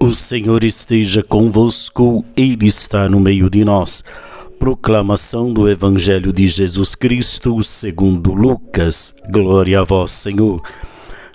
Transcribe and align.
O 0.00 0.12
Senhor 0.12 0.62
esteja 0.62 1.24
convosco, 1.24 2.24
Ele 2.36 2.66
está 2.66 3.08
no 3.08 3.18
meio 3.18 3.50
de 3.50 3.64
nós. 3.64 4.04
Proclamação 4.58 5.52
do 5.52 5.68
Evangelho 5.68 6.32
de 6.32 6.46
Jesus 6.46 6.94
Cristo, 6.94 7.62
segundo 7.64 8.32
Lucas. 8.32 9.12
Glória 9.28 9.80
a 9.80 9.84
vós, 9.84 10.12
Senhor. 10.12 10.62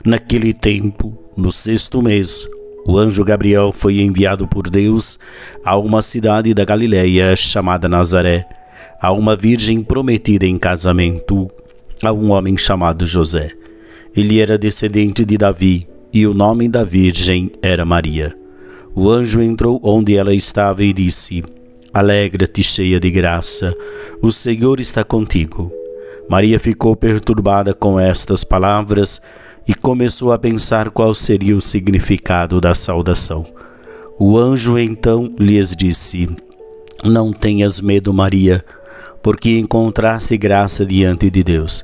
Naquele 0.06 0.54
tempo, 0.54 1.18
no 1.36 1.52
sexto 1.52 2.02
mês, 2.02 2.48
o 2.86 2.98
anjo 2.98 3.24
Gabriel 3.24 3.72
foi 3.74 4.00
enviado 4.00 4.48
por 4.48 4.70
Deus 4.70 5.20
a 5.64 5.78
uma 5.78 6.02
cidade 6.02 6.54
da 6.54 6.66
Galiléia 6.66 7.36
chamada 7.36 7.90
Nazaré, 7.90 8.48
a 9.02 9.12
uma 9.12 9.36
virgem 9.36 9.84
prometida 9.84 10.46
em 10.46 10.58
casamento 10.58 11.52
a 12.02 12.12
um 12.14 12.32
homem 12.32 12.58
chamado 12.58 13.06
José. 13.06 13.52
Ele 14.16 14.40
era 14.40 14.58
descendente 14.58 15.26
de 15.26 15.38
Davi 15.38 15.88
e 16.14 16.28
o 16.28 16.34
nome 16.34 16.70
da 16.70 16.84
virgem 16.84 17.52
era 17.62 17.84
Maria. 17.84 18.38
O 18.94 19.10
anjo 19.10 19.42
entrou 19.42 19.80
onde 19.84 20.16
ela 20.16 20.34
estava 20.34 20.84
e 20.84 20.94
disse: 20.94 21.44
Alegra-te, 21.92 22.62
cheia 22.64 23.00
de 23.00 23.10
graça, 23.10 23.76
o 24.22 24.32
Senhor 24.32 24.80
está 24.80 25.04
contigo. 25.04 25.72
Maria 26.30 26.60
ficou 26.60 26.96
perturbada 26.96 27.74
com 27.74 28.00
estas 28.00 28.44
palavras 28.44 29.22
e 29.68 29.74
começou 29.74 30.32
a 30.32 30.38
pensar 30.38 30.90
qual 30.90 31.14
seria 31.14 31.56
o 31.56 31.62
significado 31.62 32.62
da 32.62 32.76
saudação. 32.76 33.46
O 34.20 34.38
anjo 34.38 34.78
então 34.78 35.34
lhes 35.40 35.76
disse: 35.76 36.30
Não 37.04 37.34
tenhas 37.34 37.82
medo, 37.82 38.14
Maria, 38.14 38.64
porque 39.24 39.58
encontraste 39.58 40.38
graça 40.38 40.86
diante 40.86 41.30
de 41.30 41.44
Deus. 41.44 41.84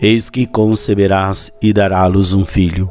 Eis 0.00 0.30
que 0.30 0.46
conceberás 0.46 1.52
e 1.60 1.72
dará-los 1.72 2.32
um 2.32 2.46
filho, 2.46 2.90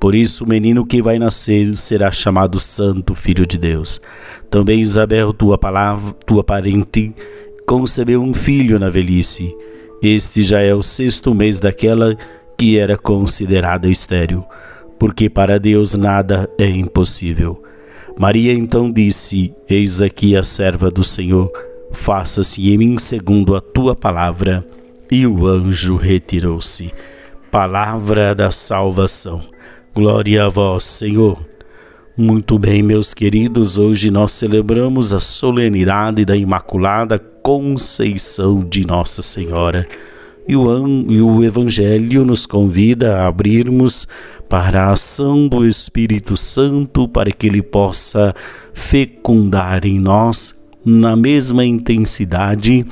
Por 0.00 0.14
isso, 0.14 0.44
o 0.44 0.48
menino 0.48 0.84
que 0.84 1.02
vai 1.02 1.18
nascer 1.18 1.74
será 1.76 2.10
chamado 2.10 2.60
Santo 2.60 3.14
Filho 3.14 3.46
de 3.46 3.58
Deus. 3.58 4.00
Também 4.48 4.80
Isabel, 4.80 5.32
tua 5.32 5.58
palavra, 5.58 6.12
tua 6.24 6.44
parente, 6.44 7.14
concebeu 7.66 8.22
um 8.22 8.32
filho 8.32 8.78
na 8.78 8.88
velhice. 8.88 9.54
Este 10.00 10.44
já 10.44 10.60
é 10.60 10.72
o 10.72 10.82
sexto 10.82 11.34
mês 11.34 11.58
daquela 11.58 12.16
que 12.56 12.78
era 12.78 12.96
considerada 12.96 13.88
estéril, 13.88 14.44
porque 14.98 15.28
para 15.28 15.58
Deus 15.58 15.94
nada 15.94 16.48
é 16.58 16.68
impossível. 16.68 17.62
Maria 18.18 18.52
então 18.52 18.90
disse: 18.90 19.52
Eis 19.68 20.00
aqui 20.00 20.36
a 20.36 20.42
serva 20.42 20.90
do 20.90 21.04
Senhor, 21.04 21.50
faça-se 21.92 22.72
em 22.72 22.78
mim 22.78 22.98
segundo 22.98 23.56
a 23.56 23.60
tua 23.60 23.94
palavra. 23.94 24.64
E 25.10 25.26
o 25.26 25.46
anjo 25.46 25.96
retirou-se. 25.96 26.92
Palavra 27.50 28.34
da 28.34 28.50
salvação. 28.50 29.42
Glória 29.94 30.44
a 30.44 30.48
vós, 30.48 30.84
Senhor. 30.84 31.44
Muito 32.16 32.58
bem, 32.58 32.82
meus 32.82 33.14
queridos, 33.14 33.78
hoje 33.78 34.10
nós 34.10 34.32
celebramos 34.32 35.12
a 35.12 35.20
solenidade 35.20 36.24
da 36.24 36.36
Imaculada 36.36 37.18
Conceição 37.18 38.60
de 38.60 38.86
Nossa 38.86 39.22
Senhora. 39.22 39.88
E 40.46 40.56
o, 40.56 41.44
Evangelho 41.44 42.24
nos 42.24 42.46
convida 42.46 43.18
a 43.18 43.26
abrirmos 43.26 44.06
para 44.48 44.84
a 44.84 44.92
ação 44.92 45.48
do 45.48 45.66
Espírito 45.66 46.36
Santo, 46.36 47.08
para 47.08 47.32
que 47.32 47.46
ele 47.46 47.62
possa 47.62 48.34
fecundar 48.72 49.84
em 49.84 49.98
nós 49.98 50.54
na 50.84 51.16
mesma 51.16 51.64
intensidade 51.64 52.86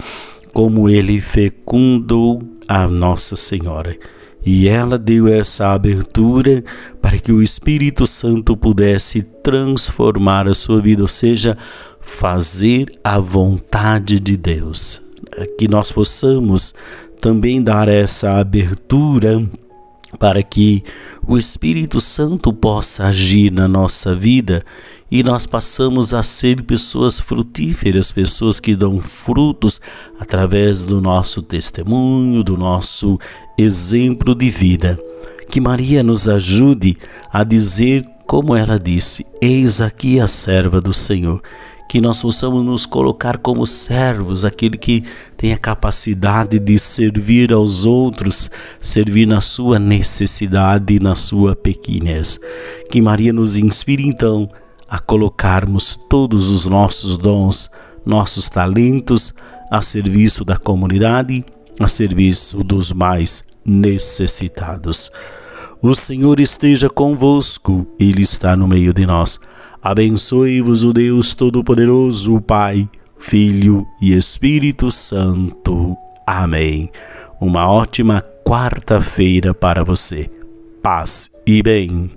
como 0.53 0.89
ele 0.89 1.21
fecundou 1.21 2.41
a 2.67 2.87
Nossa 2.87 3.37
Senhora. 3.37 3.97
E 4.47 4.69
ela 4.69 4.97
deu 4.97 5.27
essa 5.27 5.73
abertura 5.73 6.63
para 7.03 7.19
que 7.19 7.33
o 7.33 7.43
Espírito 7.43 8.07
Santo 8.07 8.57
pudesse 8.57 9.21
transformar 9.43 10.47
a 10.47 10.55
sua 10.55 10.81
vida, 10.81 11.03
ou 11.03 11.09
seja, 11.09 11.59
fazer 12.01 12.93
a 13.03 13.19
vontade 13.19 14.21
de 14.21 14.37
Deus. 14.37 15.03
Que 15.59 15.67
nós 15.67 15.91
possamos 15.91 16.73
também 17.21 17.61
dar 17.61 17.89
essa 17.89 18.39
abertura 18.39 19.45
para 20.19 20.43
que 20.43 20.85
o 21.27 21.37
Espírito 21.37 22.01
Santo 22.01 22.53
possa 22.53 23.07
agir 23.07 23.51
na 23.51 23.67
nossa 23.67 24.15
vida 24.15 24.65
e 25.11 25.23
nós 25.23 25.47
passamos 25.47 26.13
a 26.13 26.23
ser 26.23 26.63
pessoas 26.63 27.21
frutíferas, 27.21 28.11
pessoas 28.11 28.59
que 28.59 28.75
dão 28.75 29.01
frutos 29.01 29.81
através 30.19 30.85
do 30.85 31.01
nosso 31.01 31.43
testemunho, 31.43 32.43
do 32.43 32.57
nosso 32.57 33.19
exemplo 33.57 34.35
de 34.35 34.49
vida. 34.49 34.99
Que 35.49 35.61
Maria 35.61 36.03
nos 36.03 36.29
ajude 36.29 36.97
a 37.33 37.45
dizer 37.45 38.05
como 38.27 38.57
ela 38.57 38.79
disse: 38.79 39.25
Eis 39.41 39.81
aqui 39.81 40.19
a 40.19 40.27
serva 40.27 40.81
do 40.81 40.93
Senhor 40.93 41.41
que 41.89 42.01
nós 42.01 42.21
possamos 42.21 42.65
nos 42.65 42.85
colocar 42.85 43.39
como 43.39 43.67
servos, 43.67 44.45
aquele 44.45 44.77
que 44.77 45.05
tem 45.37 45.53
a 45.53 45.59
capacidade 45.59 46.59
de 46.59 46.79
servir 46.79 47.53
aos 47.53 47.85
outros, 47.85 48.51
servir 48.81 49.27
na 49.27 49.41
sua 49.41 49.79
necessidade 49.79 50.99
na 50.99 51.15
sua 51.15 51.55
pequenez. 51.55 52.39
Que 52.91 53.01
Maria 53.01 53.33
nos 53.33 53.57
inspire 53.57 54.07
então 54.07 54.51
a 54.89 54.99
colocarmos 54.99 55.99
todos 56.09 56.49
os 56.49 56.67
nossos 56.67 57.17
dons, 57.17 57.71
nossos 58.05 58.49
talentos 58.49 59.35
a 59.71 59.83
serviço 59.83 60.45
da 60.45 60.57
comunidade, 60.57 61.45
a 61.79 61.89
serviço 61.89 62.63
dos 62.63 62.93
mais 62.93 63.45
necessitados. 63.65 65.11
O 65.83 65.95
Senhor 65.95 66.41
esteja 66.41 66.89
convosco, 66.89 67.87
Ele 67.99 68.23
está 68.23 68.57
no 68.57 68.67
meio 68.67 68.95
de 68.95 69.05
nós. 69.05 69.39
Abençoe-vos 69.89 70.83
o 70.83 70.93
Deus 70.93 71.33
Todo-Poderoso, 71.33 72.41
Pai, 72.41 72.89
Filho 73.21 73.87
e 74.03 74.15
Espírito 74.17 74.91
Santo. 74.91 75.97
Amém. 76.27 76.91
Uma 77.41 77.71
ótima 77.71 78.21
quarta-feira 78.45 79.55
para 79.55 79.85
você. 79.85 80.29
Paz 80.83 81.31
e 81.47 81.63
bem. 81.63 82.11